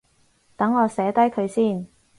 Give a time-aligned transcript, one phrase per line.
[0.57, 1.85] 等我寫低佢先